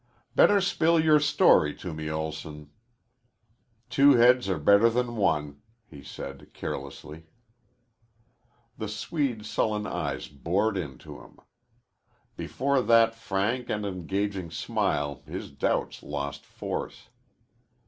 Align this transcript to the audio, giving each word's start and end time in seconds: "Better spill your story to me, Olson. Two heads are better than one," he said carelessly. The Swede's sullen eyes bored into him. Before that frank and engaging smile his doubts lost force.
"Better 0.33 0.59
spill 0.61 0.99
your 0.99 1.19
story 1.19 1.75
to 1.75 1.93
me, 1.93 2.09
Olson. 2.09 2.71
Two 3.87 4.15
heads 4.15 4.49
are 4.49 4.57
better 4.57 4.89
than 4.89 5.15
one," 5.15 5.61
he 5.85 6.01
said 6.01 6.51
carelessly. 6.53 7.27
The 8.79 8.87
Swede's 8.87 9.47
sullen 9.47 9.85
eyes 9.85 10.27
bored 10.27 10.75
into 10.75 11.19
him. 11.21 11.37
Before 12.35 12.81
that 12.81 13.13
frank 13.13 13.69
and 13.69 13.85
engaging 13.85 14.49
smile 14.49 15.21
his 15.27 15.51
doubts 15.51 16.01
lost 16.01 16.47
force. 16.47 17.09